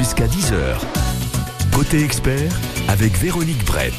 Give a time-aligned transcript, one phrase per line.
[0.00, 0.78] jusqu'à 10h.
[1.74, 2.50] Côté expert
[2.88, 3.92] avec Véronique Brett.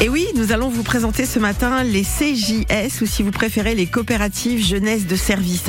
[0.00, 3.84] Et oui, nous allons vous présenter ce matin les CJS ou si vous préférez les
[3.84, 5.66] coopératives jeunesse de service.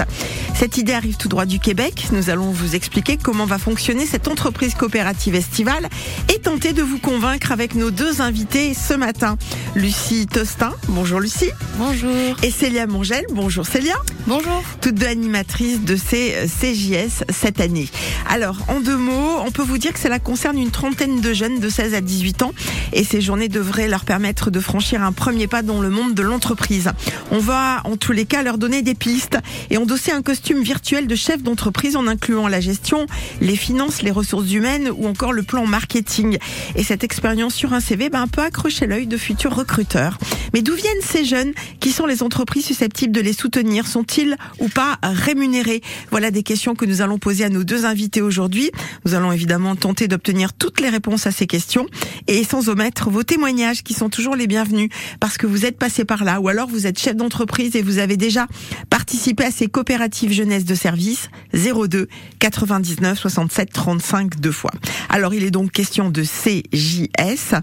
[0.60, 2.10] Cette idée arrive tout droit du Québec.
[2.12, 5.88] Nous allons vous expliquer comment va fonctionner cette entreprise coopérative estivale
[6.28, 9.38] et tenter de vous convaincre avec nos deux invités ce matin.
[9.74, 11.52] Lucie Tostin, bonjour Lucie.
[11.78, 12.36] Bonjour.
[12.44, 13.96] Et Célia Mongel, bonjour Célia.
[14.28, 14.62] Bonjour.
[14.82, 17.88] Toutes deux animatrices de ces CJS cette année.
[18.28, 21.62] Alors, en deux mots, on peut vous dire que cela concerne une trentaine de jeunes
[21.62, 22.52] de 16 à 18 ans
[22.92, 26.22] et ces journées devraient leur permettre de franchir un premier pas dans le monde de
[26.22, 26.92] l'entreprise.
[27.32, 29.38] On va en tous les cas leur donner des pistes
[29.70, 33.06] et endosser un costume virtuel de chef d'entreprise en incluant la gestion,
[33.42, 36.38] les finances, les ressources humaines ou encore le plan marketing.
[36.76, 40.18] Et cette expérience sur un CV ben, peut accrocher l'œil de futurs recruteurs.
[40.54, 43.88] Mais d'où viennent ces jeunes Qui sont les entreprises susceptibles de les soutenir?
[43.88, 45.82] Sont-ils ou pas rémunérés?
[46.12, 48.72] Voilà des questions que nous allons poser à nos deux invités aujourd'hui.
[49.06, 51.86] Nous allons évidemment tenter d'obtenir toutes les réponses à ces questions
[52.28, 54.90] et sans omettre vos témoignages qui sont toujours les bienvenus
[55.20, 58.00] parce que vous êtes passé par là ou alors vous êtes chef d'entreprise et vous
[58.00, 58.48] avez déjà
[58.90, 62.08] participé à ces coopératives jeunesse de service 02
[62.40, 64.72] 99 67 35 deux fois.
[65.10, 67.56] Alors il est donc question de CJS.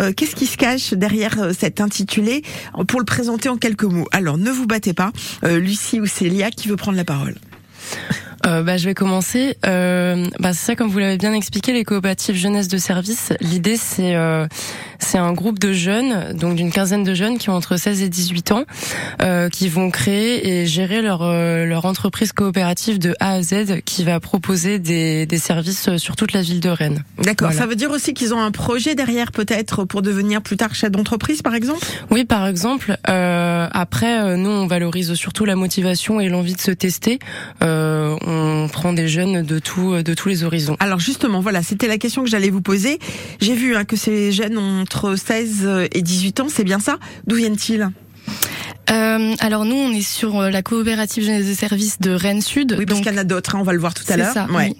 [0.00, 2.31] Euh, Qu'est-ce qui se cache derrière euh, cet intitulé
[2.88, 4.08] pour le présenter en quelques mots.
[4.12, 5.12] Alors ne vous battez pas,
[5.44, 7.34] euh, Lucie ou Célia qui veut prendre la parole?
[8.46, 9.56] Euh, bah, je vais commencer.
[9.66, 13.32] Euh, bah, c'est ça, comme vous l'avez bien expliqué, les coopératives jeunesse de service.
[13.40, 14.46] L'idée, c'est euh,
[14.98, 18.08] c'est un groupe de jeunes, donc d'une quinzaine de jeunes qui ont entre 16 et
[18.08, 18.64] 18 ans,
[19.22, 23.82] euh, qui vont créer et gérer leur euh, leur entreprise coopérative de A à Z,
[23.84, 27.04] qui va proposer des, des services sur toute la ville de Rennes.
[27.22, 27.48] D'accord.
[27.48, 27.60] Voilà.
[27.60, 30.90] Ça veut dire aussi qu'ils ont un projet derrière, peut-être pour devenir plus tard chef
[30.90, 31.86] d'entreprise, par exemple?
[32.10, 32.96] Oui, par exemple.
[33.08, 37.18] Euh, après, euh, nous, on valorise surtout la motivation et l'envie de se tester.
[37.62, 40.76] Euh, on prend des jeunes de tout, de tous les horizons.
[40.80, 42.98] Alors justement, voilà, c'était la question que j'allais vous poser.
[43.40, 46.98] J'ai vu hein, que ces jeunes ont entre 16 et 18 ans, c'est bien ça?
[47.26, 47.90] D'où viennent-ils?
[48.90, 52.74] Euh, alors nous, on est sur euh, la coopérative jeunesse de service de Rennes Sud.
[52.78, 54.12] Oui, parce donc qu'il y en a d'autres, hein, on va le voir tout à
[54.12, 54.32] c'est l'heure.
[54.32, 54.46] ça.
[54.50, 54.70] Ouais.
[54.70, 54.76] oui.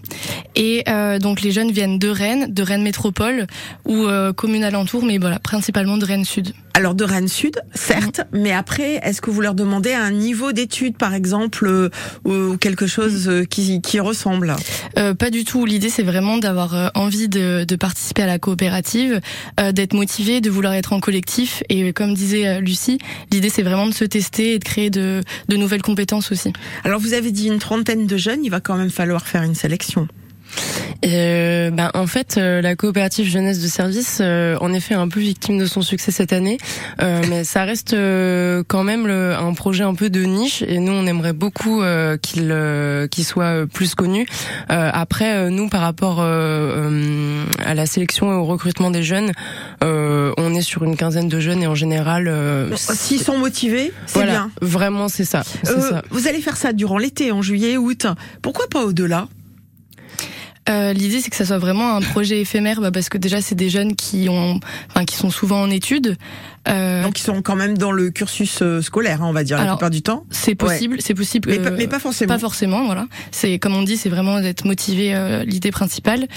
[0.54, 3.46] Et euh, donc les jeunes viennent de Rennes, de Rennes Métropole
[3.86, 6.52] ou euh, communes alentours, mais voilà, principalement de Rennes Sud.
[6.74, 10.96] Alors de Rennes Sud, certes, mais après, est-ce que vous leur demandez un niveau d'études,
[10.96, 11.90] par exemple, euh,
[12.24, 14.56] ou quelque chose euh, qui, qui ressemble?
[14.98, 15.66] Euh, pas du tout.
[15.66, 19.20] L'idée, c'est vraiment d'avoir euh, envie de, de participer à la coopérative,
[19.60, 21.62] euh, d'être motivé, de vouloir être en collectif.
[21.68, 22.98] Et comme disait Lucie,
[23.30, 26.52] l'idée, c'est vraiment de se tester et de créer de, de nouvelles compétences aussi.
[26.84, 29.54] Alors vous avez dit une trentaine de jeunes, il va quand même falloir faire une
[29.54, 30.08] sélection.
[31.04, 35.08] Euh, ben, en fait, euh, la coopérative jeunesse de service, euh, en effet, est un
[35.08, 36.58] peu victime de son succès cette année,
[37.00, 40.78] Euh, mais ça reste euh, quand même le, un projet un peu de niche, et
[40.78, 44.26] nous, on aimerait beaucoup euh, qu'il euh, qu'il soit plus connu.
[44.70, 49.02] Euh, après, euh, nous, par rapport euh, euh, à la sélection et au recrutement des
[49.02, 49.32] jeunes,
[49.82, 53.92] euh, on est sur une quinzaine de jeunes, et en général, euh, S'ils sont motivés,
[54.06, 54.50] c'est voilà, bien.
[54.60, 55.42] vraiment, c'est ça.
[55.66, 56.02] Euh, ça.
[56.10, 58.06] vous allez faire ça durant l'été, en juillet, août.
[58.40, 59.26] Pourquoi pas au-delà?
[60.68, 63.54] Euh, L'idée, c'est que ça soit vraiment un projet éphémère, bah, parce que déjà, c'est
[63.56, 66.16] des jeunes qui ont, enfin, qui sont souvent en études.
[66.68, 69.58] Euh, Donc ils sont quand même dans le cursus euh, scolaire, hein, on va dire,
[69.58, 70.24] la plupart du temps.
[70.30, 71.50] c'est possible, c'est possible.
[71.50, 72.32] Mais, euh, pas, mais pas forcément.
[72.34, 73.06] Pas forcément, voilà.
[73.32, 76.28] C'est comme on dit, c'est vraiment d'être motivé, euh, l'idée principale.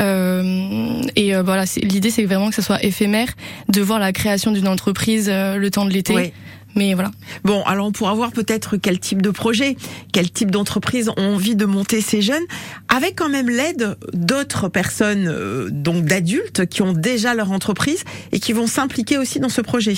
[0.00, 3.28] Euh, et voilà, c'est- l'idée c'est vraiment que ça soit éphémère,
[3.68, 6.14] de voir la création d'une entreprise euh, le temps de l'été.
[6.14, 6.32] Ouais.
[6.74, 7.10] Mais voilà.
[7.44, 9.76] Bon, alors on pourra voir peut-être quel type de projet,
[10.12, 12.44] quel type d'entreprise ont envie de monter ces jeunes,
[12.88, 18.40] avec quand même l'aide d'autres personnes, euh, donc d'adultes, qui ont déjà leur entreprise et
[18.40, 19.96] qui vont s'impliquer aussi dans ce projet.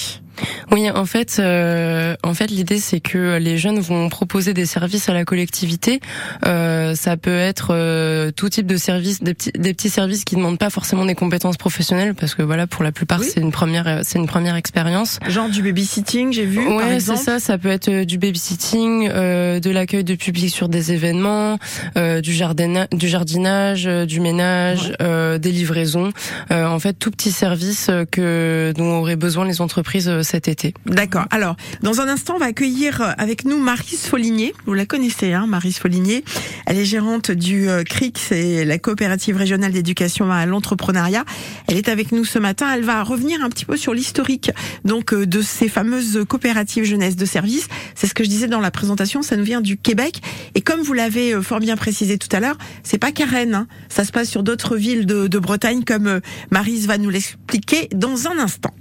[0.73, 5.09] Oui, en fait, euh, en fait, l'idée c'est que les jeunes vont proposer des services
[5.09, 6.01] à la collectivité.
[6.47, 10.37] Euh, ça peut être euh, tout type de services, des petits, des petits services qui
[10.37, 13.29] demandent pas forcément des compétences professionnelles, parce que voilà, pour la plupart, Oui.
[13.33, 15.19] c'est une première, c'est une première expérience.
[15.29, 17.39] Genre du babysitting, j'ai vu, Ouais, c'est ça.
[17.39, 21.59] Ça peut être euh, du babysitting, euh, de l'accueil de public sur des événements,
[21.97, 26.13] euh, du jardinage, du jardinage, euh, du ménage, euh, des livraisons.
[26.51, 30.49] Euh, en fait, tout petit service euh, que dont auraient besoin les entreprises euh, cet
[30.49, 30.75] été.
[30.87, 31.27] D'accord.
[31.31, 34.55] Alors, dans un instant, on va accueillir euh, avec nous Marise Foligné.
[34.67, 36.25] Vous la connaissez, hein, Marise Foligné.
[36.67, 41.25] Elle est gérante du euh, CRIC, c'est la coopérative régionale d'éducation à l'entrepreneuriat.
[41.69, 42.73] Elle est avec nous ce matin.
[42.75, 44.51] Elle va revenir un petit peu sur l'historique
[44.85, 47.69] donc euh, de ces fameuses coopératives jeunesse de service.
[47.95, 49.23] C'est ce que je disais dans la présentation.
[49.23, 50.21] Ça nous vient du Québec.
[50.55, 53.67] Et comme vous l'avez fort bien précisé tout à l'heure, c'est pas qu'à hein.
[53.89, 58.29] Ça se passe sur d'autres villes de, de Bretagne, comme Marise va nous l'expliquer dans
[58.29, 58.75] un instant.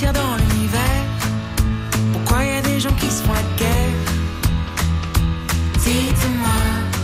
[0.00, 1.04] Dans l'univers.
[2.12, 4.00] Pourquoi y a des gens qui se font la guerre
[5.74, 6.60] Dites-moi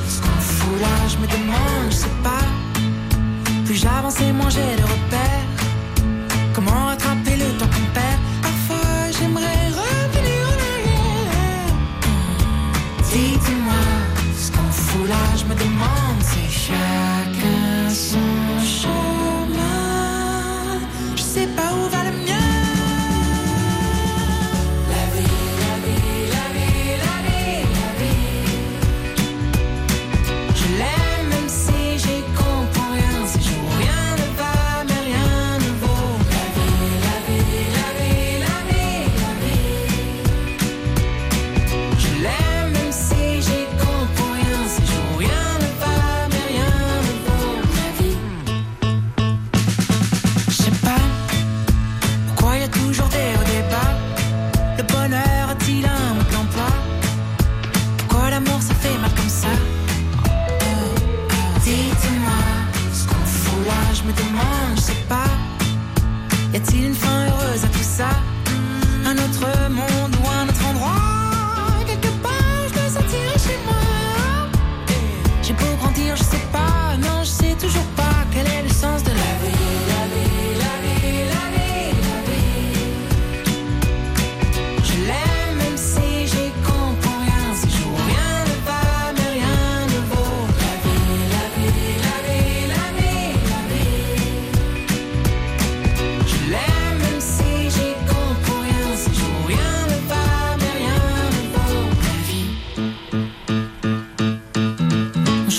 [0.08, 2.46] ce qu'on fout là, je me demande, je sais pas.
[3.66, 5.27] Plus j'avance et moins j'ai de repères.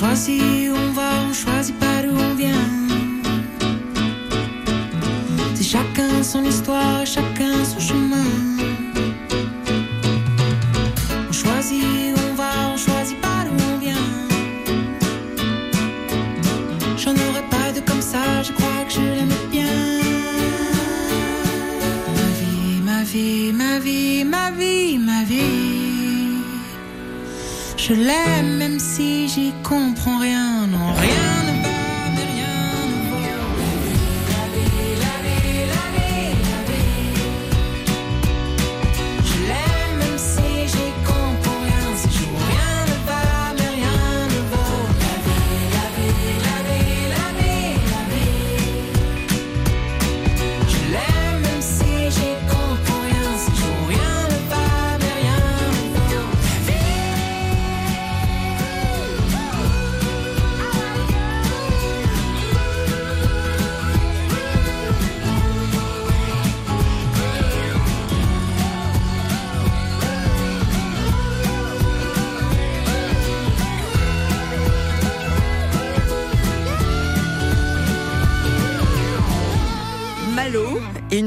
[0.01, 0.15] La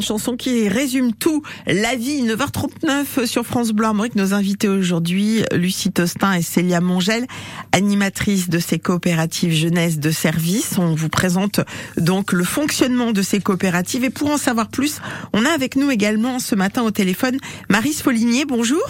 [0.02, 1.42] chanson qui résume tout.
[1.66, 4.14] La vie, 9h39 sur France Bleu Armorique.
[4.14, 7.26] Nos invités aujourd'hui, Lucie Tostin et Célia Mongel,
[7.72, 10.76] animatrices de ces coopératives jeunesse de service.
[10.78, 11.60] On vous présente
[11.96, 14.04] donc le fonctionnement de ces coopératives.
[14.04, 15.00] Et pour en savoir plus,
[15.32, 18.44] on a avec nous également ce matin au téléphone Marie Folinier.
[18.44, 18.82] Bonjour.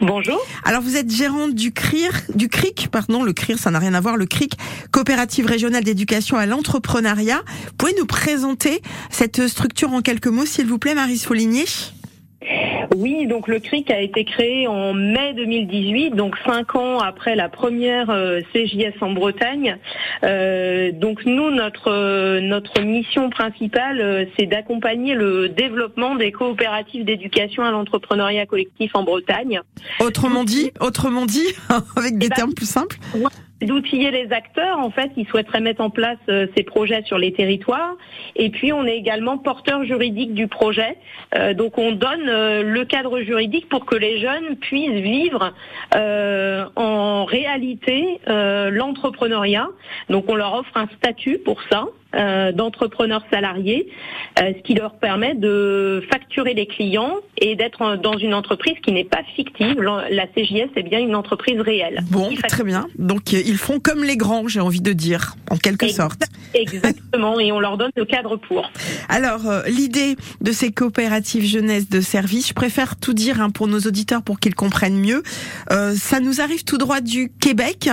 [0.00, 0.44] Bonjour.
[0.64, 4.00] Alors vous êtes gérante du CRIR, du CRIC, pardon, le CRIR, ça n'a rien à
[4.00, 4.58] voir, le CRIC,
[4.90, 7.42] coopérative régionale d'éducation à l'entrepreneuriat.
[7.78, 11.66] Pouvez nous présenter cette structure en quelques mots, s'il vous plaît, Marie Folinier
[12.96, 17.48] Oui, donc le CRIC a été créé en mai 2018, donc cinq ans après la
[17.48, 19.78] première euh, CJS en Bretagne.
[20.22, 27.62] Euh, donc nous, notre euh, notre mission principale, c'est d'accompagner le développement des coopératives d'éducation
[27.62, 29.60] à l'entrepreneuriat collectif en Bretagne.
[30.00, 31.46] Autrement dit, autrement dit,
[31.96, 32.98] avec des Eh ben, termes plus simples.
[33.62, 34.78] D'outiller les acteurs.
[34.78, 37.94] En fait qui souhaiteraient mettre en place euh, ces projets sur les territoires.
[38.36, 40.96] Et puis on est également porteur juridique du projet.
[41.36, 45.52] Euh, donc on donne euh, le cadre juridique pour que les jeunes puissent vivre
[45.94, 49.68] en réalité l'entrepreneuriat.
[50.08, 53.88] Donc on leur offre un statut pour ça euh, d'entrepreneurs salariés,
[54.38, 58.92] euh, ce qui leur permet de facturer les clients et d'être dans une entreprise qui
[58.92, 59.80] n'est pas fictive.
[59.80, 62.00] La CJS est bien une entreprise réelle.
[62.10, 62.86] Bon, très bien.
[62.98, 66.22] Donc euh, ils font comme les grands, j'ai envie de dire, en quelque Exact- sorte.
[66.54, 68.70] Exactement, et on leur donne le cadre pour.
[69.08, 73.80] Alors, l'idée de ces coopératives jeunesse de service, je préfère tout dire hein, pour nos
[73.80, 75.24] auditeurs pour qu'ils comprennent mieux.
[75.72, 77.88] Euh, ça nous arrive tout droit du Québec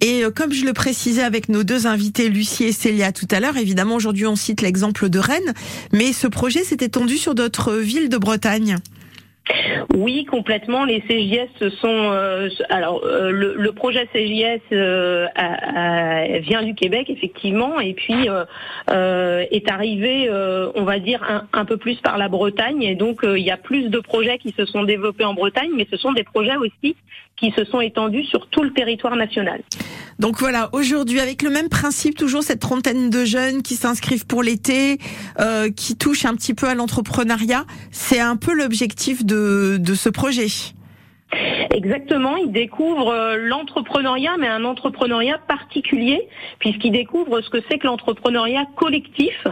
[0.00, 3.56] et comme je le précisais avec nos deux invités, Lucie et Célia tout à l'heure,
[3.64, 5.54] Évidemment, aujourd'hui, on cite l'exemple de Rennes,
[5.90, 8.76] mais ce projet s'est étendu sur d'autres villes de Bretagne.
[9.96, 10.84] Oui, complètement.
[10.84, 11.88] Les CJS sont.
[11.88, 15.26] euh, alors, euh, le, projet CJS euh,
[16.40, 18.28] vient du Québec, effectivement, et puis
[18.90, 20.30] est arrivé,
[20.74, 22.82] on va dire, un, peu plus par la Bretagne.
[22.82, 25.86] Et donc, il y a plus de projets qui se sont développés en Bretagne, mais
[25.90, 26.96] ce sont des projets aussi
[27.36, 29.62] qui se sont étendus sur tout le territoire national.
[30.18, 34.42] Donc voilà, aujourd'hui, avec le même principe, toujours cette trentaine de jeunes qui s'inscrivent pour
[34.42, 34.98] l'été,
[35.40, 40.08] euh, qui touchent un petit peu à l'entrepreneuriat, c'est un peu l'objectif de, de ce
[40.08, 40.46] projet.
[41.74, 46.28] Exactement, ils découvrent euh, l'entrepreneuriat, mais un entrepreneuriat particulier,
[46.58, 49.46] puisqu'ils découvrent ce que c'est que l'entrepreneuriat collectif.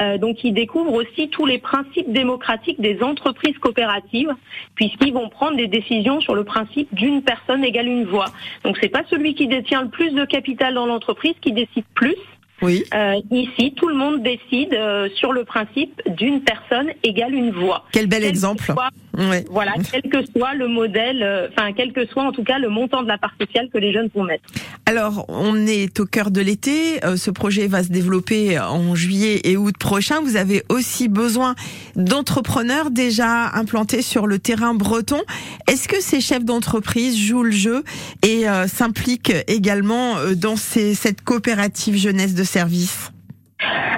[0.00, 4.32] Euh, donc, ils découvrent aussi tous les principes démocratiques des entreprises coopératives,
[4.74, 8.26] puisqu'ils vont prendre des décisions sur le principe d'une personne égale une voix.
[8.64, 12.16] Donc, c'est pas celui qui détient le plus de capital dans l'entreprise qui décide plus.
[12.62, 12.84] Oui.
[12.94, 17.84] Euh, ici, tout le monde décide euh, sur le principe d'une personne égale une voix.
[17.92, 18.64] Quel bel Quel exemple.
[18.64, 19.44] soit Ouais.
[19.50, 22.68] voilà, quel que soit le modèle, euh, enfin quel que soit en tout cas le
[22.68, 24.44] montant de la part sociale que les jeunes vont mettre.
[24.86, 27.04] Alors, on est au cœur de l'été.
[27.04, 30.20] euh, ce projet va se développer en juillet et août prochain.
[30.20, 31.54] Vous avez aussi besoin
[31.96, 35.20] d'entrepreneurs déjà implantés sur le terrain breton.
[35.68, 37.84] Est-ce que ces chefs d'entreprise jouent le jeu
[38.22, 43.10] et euh, s'impliquent également euh, dans ces, cette coopérative jeunesse de service?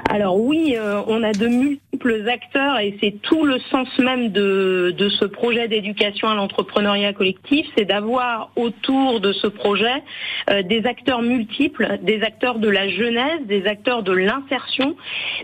[0.09, 4.95] Alors oui, euh, on a de multiples acteurs et c'est tout le sens même de,
[5.19, 10.03] ce projet d'éducation à l'entrepreneuriat collectif, c'est d'avoir autour de ce projet
[10.51, 14.97] euh, des acteurs multiples, des acteurs de la jeunesse, des acteurs de l'insertion,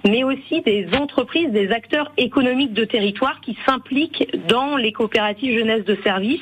[0.08, 5.84] mais aussi des entreprises, des acteurs économiques de territoire qui s'impliquent dans les coopératives jeunesse
[5.84, 6.40] de service.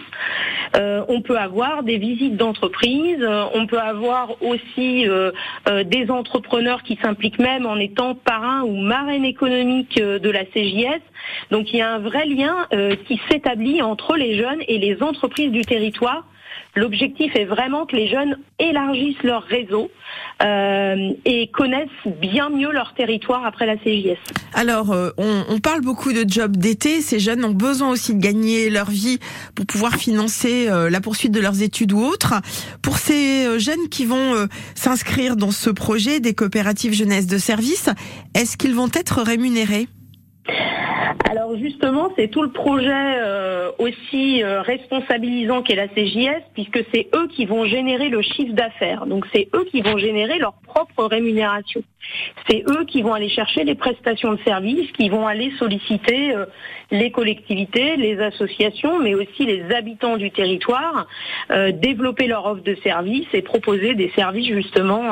[0.77, 5.07] Euh, on peut avoir des visites d'entreprises, on peut avoir aussi
[5.85, 11.03] des entrepreneurs qui s'impliquent même en étant parrain ou marraine économique euh, de la CJS.
[11.51, 15.03] Donc il y a un vrai lien euh, qui s'établit entre les jeunes et les
[15.03, 16.25] entreprises du territoire.
[16.75, 19.91] L'objectif est vraiment que les jeunes élargissent leur réseau
[20.43, 21.89] euh, et connaissent
[22.21, 24.19] bien mieux leur territoire après la CJS.
[24.55, 27.03] Alors, euh, on, parle beaucoup de jobs d'été.
[27.03, 29.19] Ces jeunes ont besoin aussi de gagner leur vie
[29.55, 32.35] pour pouvoir financer euh, la poursuite de leurs études ou autres.
[32.81, 37.91] Pour ces jeunes qui vont s'inscrire dans ce projet des coopératives jeunesse de service,
[38.35, 39.89] est-ce qu'ils vont être rémunérés?
[41.31, 47.09] Alors justement, c'est tout le projet euh, aussi euh, responsabilisant qu'est la CJS, puisque c'est
[47.15, 49.07] eux qui vont générer le chiffre d'affaires.
[49.07, 51.83] Donc c'est eux qui vont générer leur propre rémunération.
[52.49, 56.47] C'est eux qui vont aller chercher les prestations de services, qui vont aller solliciter euh,
[56.91, 61.07] les collectivités, les associations, mais aussi les habitants du territoire,
[61.73, 65.03] développer leur offre de services et proposer des services justement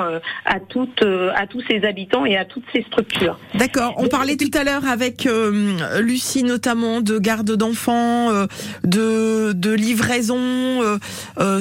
[0.45, 1.03] à toutes,
[1.35, 3.39] à tous ces habitants et à toutes ces structures.
[3.55, 3.95] D'accord.
[3.97, 8.47] On parlait tout à l'heure avec euh, Lucie notamment de garde d'enfants, euh,
[8.85, 10.99] de, de livraison, euh,
[11.39, 11.61] euh,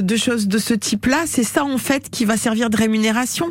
[0.00, 1.22] de choses de ce type-là.
[1.26, 3.46] C'est ça en fait qui va servir de rémunération.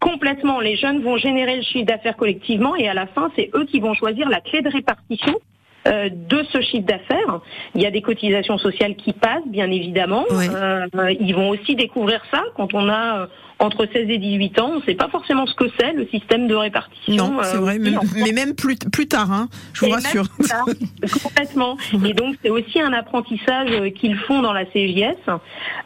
[0.00, 0.60] Complètement.
[0.60, 3.78] Les jeunes vont générer le chiffre d'affaires collectivement et à la fin, c'est eux qui
[3.78, 5.38] vont choisir la clé de répartition
[5.86, 7.40] euh, de ce chiffre d'affaires.
[7.74, 10.24] Il y a des cotisations sociales qui passent, bien évidemment.
[10.30, 10.46] Oui.
[10.54, 10.86] Euh,
[11.18, 13.28] ils vont aussi découvrir ça quand on a
[13.62, 14.70] entre 16 et 18 ans.
[14.74, 17.14] On ne sait pas forcément ce que c'est, le système de répartition.
[17.16, 19.94] Non, euh, c'est vrai, mais, en mais même plus, plus tard, hein, je vous et
[19.94, 20.24] rassure.
[20.38, 20.74] même
[21.22, 21.76] complètement.
[22.04, 25.16] Et donc c'est aussi un apprentissage euh, qu'ils font dans la CJS.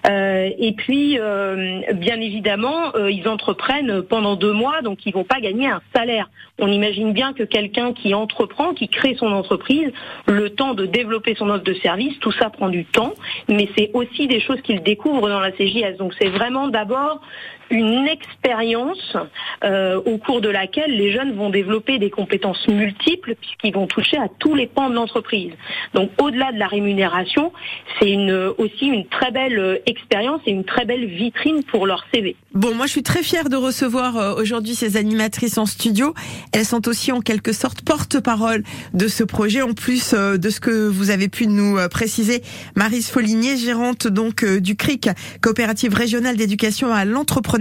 [0.08, 5.24] Euh, et puis, euh, bien évidemment, euh, ils entreprennent pendant deux mois, donc ils vont
[5.24, 6.28] pas gagner un salaire.
[6.58, 9.92] On imagine bien que quelqu'un qui entreprend, qui crée son entreprise,
[10.26, 13.14] le temps de développer son offre de service, tout ça prend du temps,
[13.48, 15.96] mais c'est aussi des choses qu'ils découvrent dans la CJS.
[15.98, 17.20] Donc c'est vraiment d'abord
[17.70, 19.16] une expérience
[19.64, 24.16] euh, au cours de laquelle les jeunes vont développer des compétences multiples puisqu'ils vont toucher
[24.18, 25.52] à tous les pans de l'entreprise.
[25.94, 27.52] Donc au-delà de la rémunération,
[27.98, 32.04] c'est une, aussi une très belle euh, expérience et une très belle vitrine pour leur
[32.12, 32.36] CV.
[32.54, 36.14] Bon, moi je suis très fière de recevoir euh, aujourd'hui ces animatrices en studio.
[36.52, 38.62] Elles sont aussi en quelque sorte porte-parole
[38.94, 42.42] de ce projet, en plus euh, de ce que vous avez pu nous préciser.
[42.74, 45.08] Marise Foligné, gérante donc du CRIC,
[45.40, 47.55] coopérative régionale d'éducation à l'entrepreneuriat.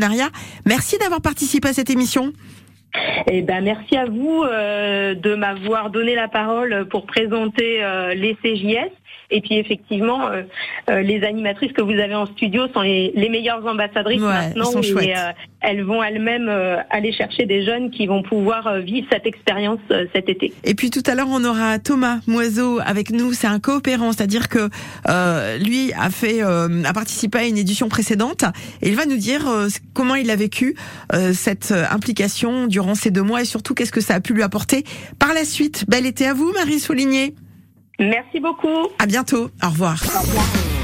[0.65, 2.33] Merci d'avoir participé à cette émission.
[3.27, 8.35] Eh ben, merci à vous euh, de m'avoir donné la parole pour présenter euh, les
[8.35, 8.91] CJS.
[9.31, 10.43] Et puis effectivement, euh,
[10.89, 14.71] euh, les animatrices que vous avez en studio sont les, les meilleures ambassadrices Ouais, maintenant.
[14.75, 18.67] elles sont et, euh, elles vont elles-mêmes euh, aller chercher des jeunes qui vont pouvoir
[18.67, 20.53] euh, vivre cette expérience euh, cet été.
[20.63, 23.33] Et puis tout à l'heure, on aura Thomas Moiseau avec nous.
[23.33, 24.69] C'est un coopérant, c'est-à-dire que
[25.09, 28.43] euh, lui a fait, euh, a participé à une édition précédente
[28.81, 30.75] et il va nous dire euh, comment il a vécu
[31.13, 34.43] euh, cette implication durant ces deux mois et surtout qu'est-ce que ça a pu lui
[34.43, 34.83] apporter
[35.19, 35.85] par la suite.
[35.87, 37.33] Bel été à vous, Marie Souligné.
[37.99, 38.89] Merci beaucoup.
[38.99, 39.49] À bientôt.
[39.63, 40.03] Au revoir.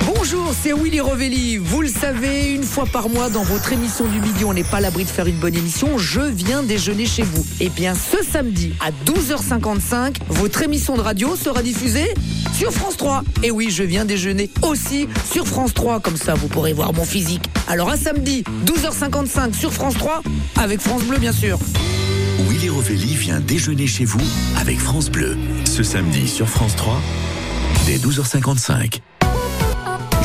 [0.05, 1.57] Bonjour, c'est Willy Rovelli.
[1.57, 4.77] Vous le savez, une fois par mois dans votre émission du midi, on n'est pas
[4.77, 5.97] à l'abri de faire une bonne émission.
[5.97, 7.45] Je viens déjeuner chez vous.
[7.59, 12.13] Et bien, ce samedi à 12h55, votre émission de radio sera diffusée
[12.53, 13.23] sur France 3.
[13.43, 15.99] Et oui, je viens déjeuner aussi sur France 3.
[15.99, 17.43] Comme ça, vous pourrez voir mon physique.
[17.67, 20.23] Alors, à samedi, 12h55 sur France 3,
[20.57, 21.59] avec France Bleu, bien sûr.
[22.47, 24.21] Willy Rovelli vient déjeuner chez vous
[24.57, 25.37] avec France Bleu.
[25.65, 27.01] Ce samedi sur France 3,
[27.85, 28.99] dès 12h55.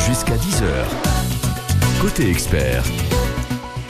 [0.07, 2.01] Jusqu'à 10h.
[2.01, 2.83] Côté expert,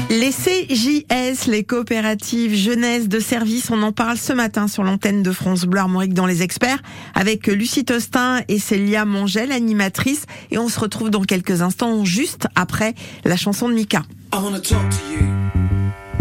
[0.10, 5.32] Les CJS, les coopératives jeunesse de service, on en parle ce matin sur l'antenne de
[5.32, 6.82] France Bleu Armorique dans les experts
[7.14, 10.26] avec Lucie Tostin et Célia Mongel, animatrice.
[10.52, 14.04] Et on se retrouve dans quelques instants, juste après la chanson de Mika.
[14.34, 15.37] I wanna talk to you.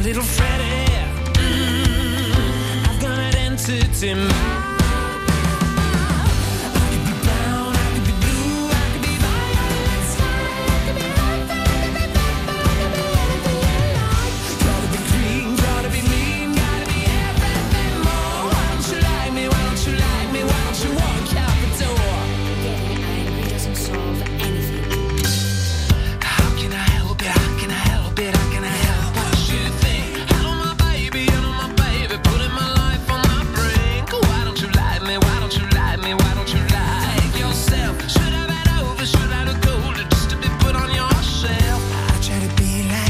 [0.00, 0.86] little Freddie.
[1.34, 4.67] Mm, I've got an entity mind.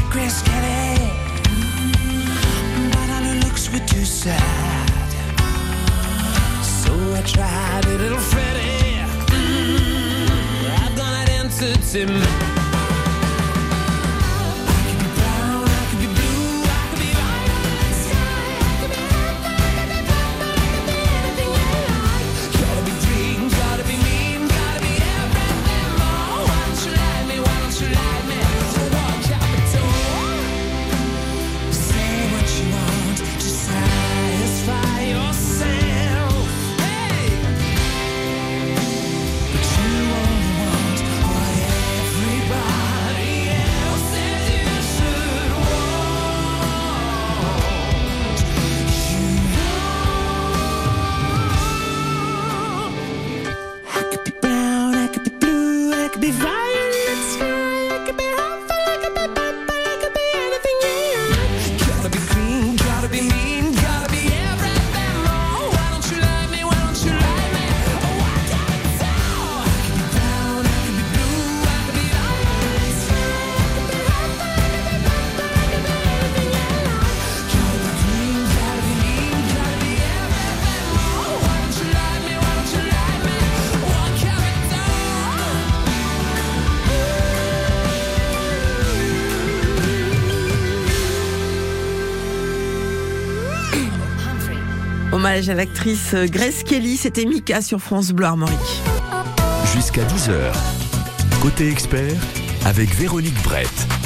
[0.09, 0.97] Chris Kelly.
[1.93, 5.11] Mm, but all her looks were too sad.
[6.63, 8.97] So I tried a little Freddie.
[9.29, 12.58] Mm, I've got an answer to me.
[95.39, 98.57] Hommage à l'actrice Grace Kelly, c'était Mika sur France Bleu Armorique.
[99.73, 100.51] jusqu'à 10h.
[101.41, 102.17] Côté expert,
[102.65, 103.98] avec Véronique Brett.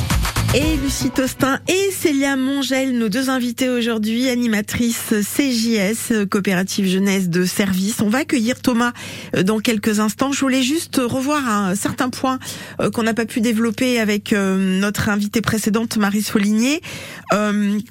[0.55, 7.43] Et Lucie Tostin et Célia Mongel, nos deux invités aujourd'hui, animatrices CJS, coopérative jeunesse de
[7.43, 8.01] service.
[8.01, 8.93] On va accueillir Thomas
[9.35, 10.31] euh, dans quelques instants.
[10.31, 12.37] Je voulais juste revoir un certain point
[12.79, 16.81] euh, qu'on n'a pas pu développer avec euh, notre invitée précédente, Marie Soligné.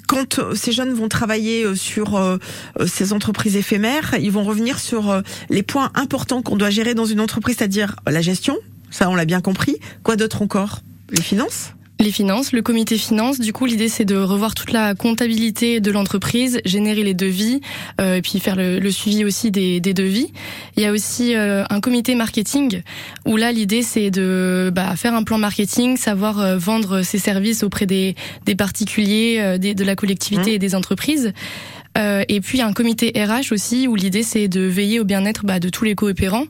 [0.07, 2.39] Quand ces jeunes vont travailler sur
[2.85, 7.19] ces entreprises éphémères, ils vont revenir sur les points importants qu'on doit gérer dans une
[7.19, 8.57] entreprise, c'est-à-dire la gestion.
[8.89, 9.79] Ça, on l'a bien compris.
[10.03, 10.79] Quoi d'autre encore?
[11.09, 11.73] Les finances?
[12.03, 15.89] Les finances, le comité finance, du coup l'idée c'est de revoir toute la comptabilité de
[15.89, 17.61] l'entreprise, générer les devis
[18.01, 20.33] euh, et puis faire le, le suivi aussi des, des devis.
[20.75, 22.81] Il y a aussi euh, un comité marketing
[23.25, 27.63] où là l'idée c'est de bah, faire un plan marketing, savoir euh, vendre ses services
[27.63, 30.55] auprès des, des particuliers, euh, des- de la collectivité Mmh.
[30.55, 31.31] et des entreprises.
[31.97, 35.59] Euh, et puis un comité RH aussi où l'idée c'est de veiller au bien-être bah,
[35.59, 36.45] de tous les coopérants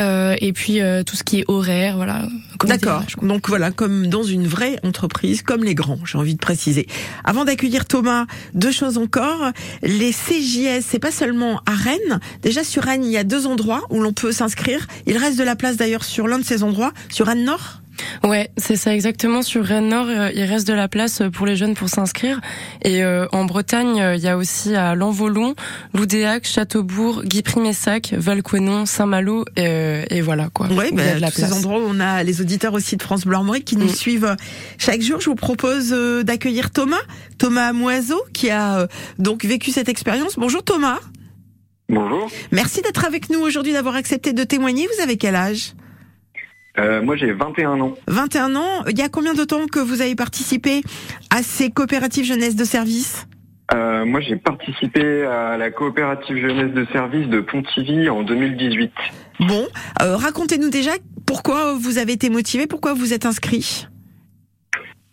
[0.00, 2.28] euh, et puis euh, tout ce qui est horaire, voilà.
[2.64, 3.02] D'accord.
[3.22, 6.86] Donc voilà, comme dans une vraie entreprise, comme les grands, j'ai envie de préciser.
[7.24, 9.52] Avant d'accueillir Thomas, deux choses encore.
[9.82, 12.20] Les CJS, c'est pas seulement à Rennes.
[12.42, 14.86] Déjà sur Rennes, il y a deux endroits où l'on peut s'inscrire.
[15.06, 17.82] Il reste de la place d'ailleurs sur l'un de ces endroits, sur Rennes Nord.
[18.24, 19.42] Ouais, c'est ça exactement.
[19.42, 22.40] Sur Rennes Nord, euh, il reste de la place pour les jeunes pour s'inscrire.
[22.82, 25.54] Et euh, en Bretagne, euh, il y a aussi à Lanvolon,
[25.94, 30.68] Loudéac, Châteaubourg, Guy-Primessac, Valcoinon, Saint-Malo, euh, et voilà quoi.
[30.70, 32.96] Oui, Il y a de la tous ces endroits où on a les auditeurs aussi
[32.96, 33.94] de France Bleu Armorique qui nous Mm.
[33.94, 34.36] suivent
[34.78, 35.20] chaque jour.
[35.20, 36.96] Je vous propose euh, d'accueillir Thomas,
[37.38, 38.86] Thomas Moiseau, qui a euh,
[39.18, 40.34] donc vécu cette expérience.
[40.36, 40.98] Bonjour Thomas.
[41.88, 42.30] Bonjour.
[42.52, 44.86] Merci d'être avec nous aujourd'hui, d'avoir accepté de témoigner.
[44.94, 45.72] Vous avez quel âge?
[46.78, 47.94] Euh, moi, j'ai 21 ans.
[48.06, 48.84] 21 ans.
[48.88, 50.82] Il y a combien de temps que vous avez participé
[51.30, 53.26] à ces coopératives jeunesse de service?
[53.74, 58.92] Euh, moi, j'ai participé à la coopérative jeunesse de service de Pontivy en 2018.
[59.40, 59.66] Bon,
[60.02, 60.92] euh, racontez-nous déjà
[61.26, 63.86] pourquoi vous avez été motivé, pourquoi vous êtes inscrit?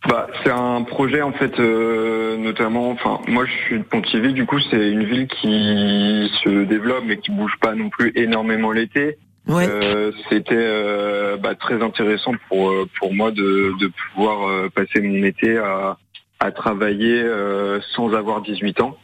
[0.07, 2.91] Bah, c'est un projet en fait, euh, notamment.
[2.91, 4.33] Enfin, moi, je suis de Pontivy.
[4.33, 8.71] Du coup, c'est une ville qui se développe mais qui bouge pas non plus énormément
[8.71, 9.17] l'été.
[9.47, 9.67] Ouais.
[9.69, 15.01] Euh, C'était euh, bah, très intéressant pour euh, pour moi de, de pouvoir euh, passer
[15.01, 15.97] mon été à,
[16.39, 18.97] à travailler euh, sans avoir 18 ans.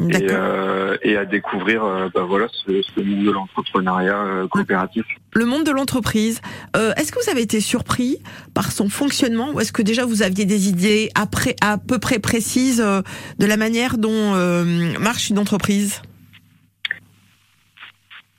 [0.00, 1.82] et, euh, et à découvrir
[2.14, 5.04] bah voilà ce, ce monde de l'entrepreneuriat euh, coopératif.
[5.34, 6.40] Le monde de l'entreprise.
[6.76, 8.16] Euh, est-ce que vous avez été surpris
[8.54, 12.18] par son fonctionnement ou est-ce que déjà vous aviez des idées après à peu près
[12.18, 13.02] précises euh,
[13.38, 14.64] de la manière dont euh,
[14.98, 16.00] marche une entreprise?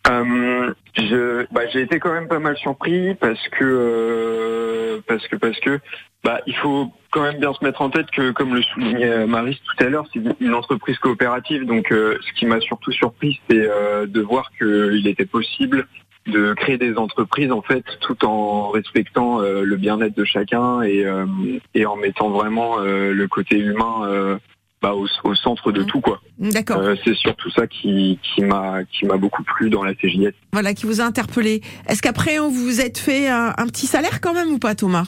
[0.10, 5.38] Euh, je, bah, j'ai été quand même pas mal surpris parce que euh, parce que
[5.38, 5.80] parce que
[6.26, 9.62] bah il faut quand même bien se mettre en tête que comme le soulignait Maris
[9.64, 11.66] tout à l'heure, c'est une entreprise coopérative.
[11.66, 15.88] Donc euh, ce qui m'a surtout surpris, c'est euh, de voir qu'il était possible
[16.26, 21.06] de créer des entreprises en fait tout en respectant le bien-être de chacun et,
[21.86, 24.40] en mettant vraiment le côté humain
[24.84, 25.88] bah, au, au centre de Mhm.
[25.88, 26.22] tout quoi.
[26.38, 26.78] D'accord.
[26.80, 30.34] Euh, c'est surtout ça qui, qui m'a qui m'a beaucoup plu dans la CJS.
[30.52, 31.62] Voilà, qui vous a interpellé.
[31.88, 35.06] Est-ce qu'après on vous êtes fait un, un petit salaire quand même ou pas, Thomas?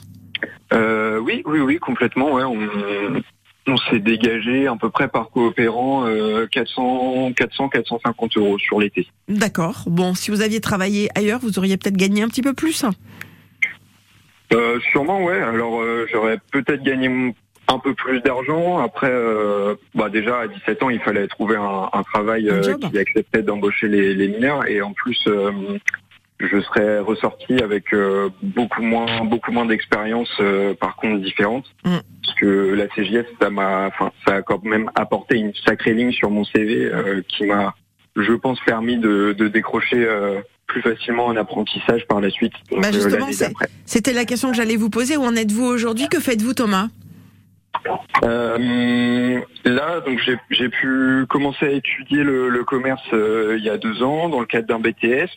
[0.74, 2.32] Euh, oui, oui, oui, complètement.
[2.34, 2.58] Ouais, on,
[3.68, 9.08] on s'est dégagé à peu près par coopérant euh, 400, 400, 450 euros sur l'été.
[9.28, 9.84] D'accord.
[9.88, 12.86] Bon, si vous aviez travaillé ailleurs, vous auriez peut-être gagné un petit peu plus.
[14.54, 15.42] Euh, sûrement, ouais.
[15.42, 17.10] Alors, euh, j'aurais peut-être gagné
[17.68, 18.78] un peu plus d'argent.
[18.80, 22.98] Après, euh, bah déjà à 17 ans, il fallait trouver un, un travail euh, qui
[23.00, 25.20] acceptait d'embaucher les, les mineurs, et en plus.
[25.28, 25.52] euh,
[26.38, 31.96] je serais ressorti avec euh, beaucoup moins beaucoup moins d'expérience euh, par contre différente Mm.
[32.22, 36.12] parce que la CJS ça m'a enfin ça a quand même apporté une sacrée ligne
[36.12, 37.74] sur mon CV euh, qui m'a
[38.18, 42.82] je pense permis de, de décrocher euh, plus facilement un apprentissage par la suite donc,
[42.82, 43.28] Bah, justement.
[43.86, 45.16] C'était la question que j'allais vous poser.
[45.16, 46.10] Où en êtes-vous aujourd'hui?
[46.10, 46.88] Que faites-vous, Thomas?
[48.24, 53.78] Euh, là, donc j'ai pu commencer à étudier le, le commerce euh, il y a
[53.78, 55.30] deux ans dans le cadre d'un BTS.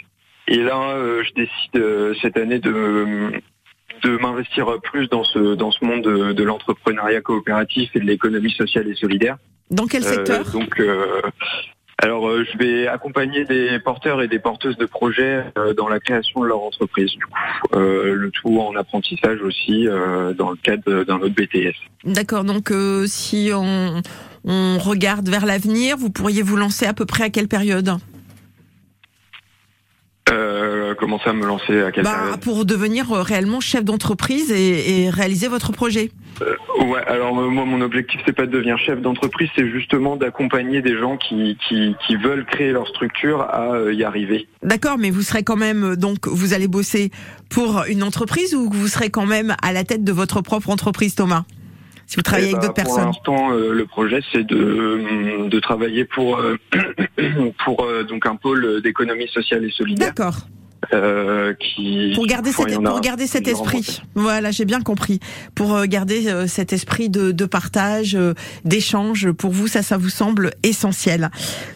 [0.48, 3.32] Et là, euh, je décide euh, cette année de
[4.02, 8.52] de m'investir plus dans ce dans ce monde de, de l'entrepreneuriat coopératif et de l'économie
[8.52, 9.36] sociale et solidaire.
[9.70, 10.50] Dans quel secteur?
[10.50, 11.20] donc, euh,
[12.00, 15.98] alors, euh, je vais accompagner des porteurs et des porteuses de projets euh, dans la
[15.98, 17.10] création de leur entreprise.
[17.10, 17.32] Du coup,
[17.74, 21.74] Euh, le tout en apprentissage aussi euh, dans le cadre d'un autre BTS.
[22.04, 22.44] D'accord.
[22.44, 24.00] Donc, euh, si on,
[24.44, 27.90] on regarde vers l'avenir, vous pourriez vous lancer à peu près à quelle période?
[30.32, 34.50] Euh, commencer à me lancer à quelle bah, période Pour devenir euh, réellement chef d'entreprise
[34.50, 36.10] et, et réaliser votre projet.
[36.78, 40.82] Ouais, alors euh, moi mon objectif c'est pas de devenir chef d'entreprise, c'est justement d'accompagner
[40.82, 44.46] des gens qui, qui, qui veulent créer leur structure à euh, y arriver.
[44.62, 47.10] D'accord, mais vous serez quand même, euh, donc, vous allez bosser
[47.48, 51.14] pour une entreprise ou vous serez quand même à la tête de votre propre entreprise,
[51.14, 51.44] Thomas?
[52.08, 53.12] Si vous travaillez Et avec bah, d'autres pour personnes.
[53.12, 56.56] l'instant, euh, le projet c'est de, de travailler pour, euh,
[57.64, 60.38] pour euh, donc un pôle d'économie sociale et solidaire D'accord.
[60.94, 64.00] euh, qui Pour garder, enfin, pour garder cet esprit.
[64.14, 65.20] Voilà, j'ai bien compris.
[65.54, 68.32] Pour garder euh, cet esprit de, de partage, euh,
[68.64, 71.30] d'échange, pour vous, ça, ça vous semble essentiel.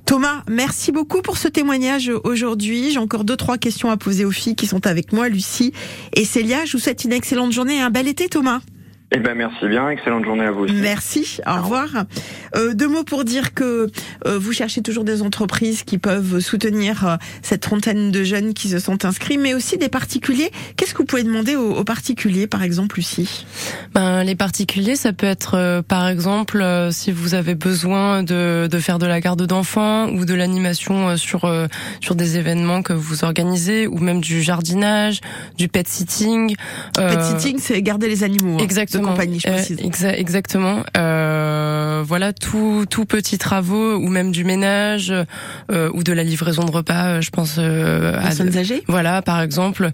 [0.07, 2.90] Thomas, merci beaucoup pour ce témoignage aujourd'hui.
[2.90, 5.75] J'ai encore deux, trois questions à poser aux filles qui sont avec moi, Lucie
[6.14, 6.64] et Célia.
[6.64, 8.61] Je vous souhaite une excellente journée et un bel été, Thomas.
[9.14, 10.72] Eh ben merci bien, excellente journée à vous aussi.
[10.72, 11.88] Merci, au revoir.
[12.57, 13.90] Euh, deux mots pour dire que
[14.27, 18.68] euh, vous cherchez toujours des entreprises qui peuvent soutenir euh, cette trentaine de jeunes qui
[18.70, 20.51] se sont inscrits, mais aussi des particuliers.
[20.77, 23.44] Qu'est-ce que vous pouvez demander aux, aux particuliers, par exemple, Lucie?
[23.92, 28.66] Ben, les particuliers, ça peut être euh, par exemple euh, si vous avez besoin de,
[28.70, 31.66] de faire de la garde d'enfants ou de l'animation euh, sur euh,
[32.01, 35.20] sur des événements que vous organisez ou même du jardinage,
[35.59, 36.57] du pet sitting.
[36.94, 39.02] Pet euh, sitting, c'est garder les animaux hein, Exactement.
[39.05, 39.79] Compagnie, je Euh, précise.
[39.79, 40.83] exa- exactement.
[40.97, 45.12] Euh, voilà, tout tout petits travaux ou même du ménage
[45.71, 47.21] euh, ou de la livraison de repas.
[47.21, 49.91] Je pense euh, à Personnes âgées voilà, par exemple,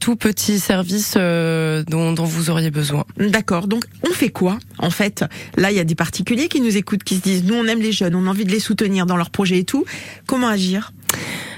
[0.00, 3.04] tout petit service dont, dont vous auriez besoin.
[3.18, 3.66] D'accord.
[3.68, 5.24] Donc, on fait quoi En fait,
[5.56, 7.80] là, il y a des particuliers qui nous écoutent, qui se disent, nous, on aime
[7.80, 9.84] les jeunes, on a envie de les soutenir dans leurs projets et tout.
[10.26, 10.92] Comment agir?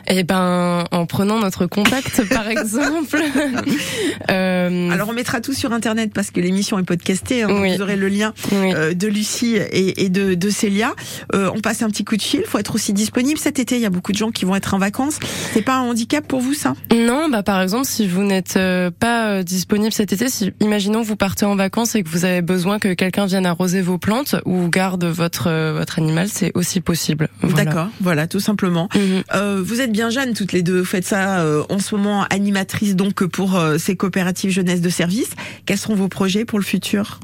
[0.09, 3.19] Eh ben, en prenant notre contact, par exemple.
[4.31, 7.43] euh, Alors, on mettra tout sur Internet parce que l'émission est podcastée.
[7.43, 7.77] hein, Oui.
[7.77, 8.73] Vous aurez le lien oui.
[8.75, 10.95] euh, de Lucie et, et de, de Célia.
[11.35, 12.43] Euh, on passe un petit coup de fil.
[12.47, 13.39] faut être aussi disponible.
[13.39, 15.19] Cet été, il y a beaucoup de gens qui vont être en vacances.
[15.53, 16.75] C'est pas un handicap pour vous, ça?
[16.95, 21.03] Non, bah par exemple, si vous n'êtes euh, pas euh, disponible cet été, si imaginons
[21.03, 24.37] vous partez en vacances et que vous avez besoin que quelqu'un vienne arroser vos plantes
[24.45, 27.29] ou garde votre votre animal, c'est aussi possible.
[27.43, 27.65] Voilà.
[27.65, 27.89] D'accord.
[28.01, 28.89] Voilà, tout simplement.
[28.95, 29.63] Mhm.
[29.63, 30.81] Vous êtes bien jeunes toutes les deux.
[30.81, 34.89] Vous faites ça euh, en ce moment animatrice donc pour euh, ces coopératives jeunesse de
[34.89, 35.31] service.
[35.67, 37.21] Quels seront vos projets pour le futur?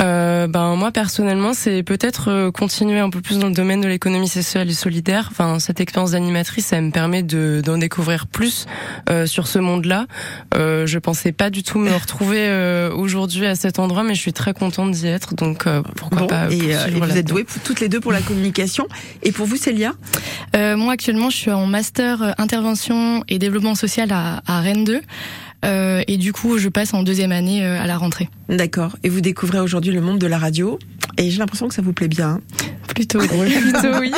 [0.00, 3.88] Euh, ben moi personnellement, c'est peut-être euh, continuer un peu plus dans le domaine de
[3.88, 5.28] l'économie sociale et solidaire.
[5.30, 8.66] Enfin, cette expérience d'animatrice, ça me permet de d'en découvrir plus
[9.08, 10.06] euh, sur ce monde-là.
[10.54, 14.20] Euh, je pensais pas du tout me retrouver euh, aujourd'hui à cet endroit, mais je
[14.20, 15.34] suis très contente d'y être.
[15.34, 18.00] Donc euh, pourquoi Bon, pas et, euh, et vous êtes douées pour- toutes les deux
[18.00, 18.86] pour la communication.
[19.22, 19.92] Et pour vous, Célia?
[20.56, 25.00] Euh, moi actuellement je suis en master intervention et développement social à, à Rennes 2
[25.64, 28.28] euh, et du coup je passe en deuxième année euh, à la rentrée.
[28.48, 28.96] D'accord.
[29.02, 30.78] Et vous découvrez aujourd'hui le monde de la radio.
[31.16, 32.40] Et j'ai l'impression que ça vous plaît bien.
[32.94, 34.12] Plutôt, plutôt oui.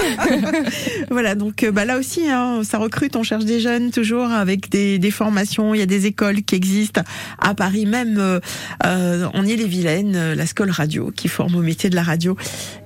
[1.11, 4.71] Voilà, donc euh, bah, là aussi, hein, ça recrute, on cherche des jeunes toujours avec
[4.71, 5.75] des, des formations.
[5.75, 7.03] Il y a des écoles qui existent
[7.39, 8.41] à Paris, même euh,
[8.85, 12.37] euh, en Ille-et-Vilaine, euh, la Scole Radio, qui forme au métier de la radio.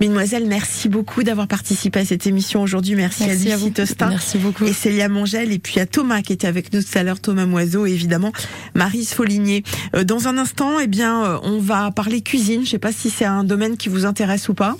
[0.00, 2.94] Mesdemoiselles, merci beaucoup d'avoir participé à cette émission aujourd'hui.
[2.94, 3.72] Merci, Merci à Lucie.
[3.72, 4.64] Tostin Merci beaucoup.
[4.64, 7.46] et Célia Mongel, et puis à Thomas qui était avec nous tout à l'heure, Thomas
[7.46, 8.32] Moiseau, et évidemment
[8.74, 9.64] Marise Foligné.
[9.94, 12.64] Euh, dans un instant, eh bien, on va parler cuisine.
[12.64, 14.76] Je sais pas si c'est un domaine qui vous intéresse ou pas.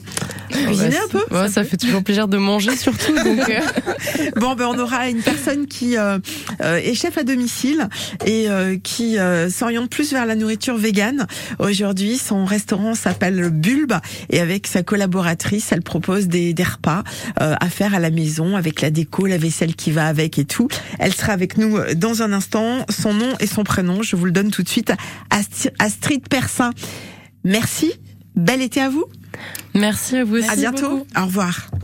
[0.50, 3.14] Cuisiner un peu Ouais, ça fait toujours plaisir de manger surtout.
[3.14, 3.60] Donc, euh,
[4.36, 6.18] Bon, ben on aura une personne qui euh,
[6.62, 7.88] euh, est chef à domicile
[8.26, 11.26] et euh, qui euh, s'oriente plus vers la nourriture végane.
[11.58, 13.94] Aujourd'hui, son restaurant s'appelle Bulbe
[14.30, 17.02] et avec sa collaboratrice, elle propose des, des repas
[17.40, 20.44] euh, à faire à la maison avec la déco, la vaisselle qui va avec et
[20.44, 20.68] tout.
[20.98, 22.84] Elle sera avec nous dans un instant.
[22.88, 24.92] Son nom et son prénom, je vous le donne tout de suite.
[25.78, 26.70] Astrid Persin.
[27.44, 27.92] Merci.
[28.36, 29.04] Bel été à vous.
[29.74, 30.48] Merci à vous aussi.
[30.48, 30.90] à bientôt.
[30.90, 31.06] beaucoup.
[31.16, 31.70] Au revoir.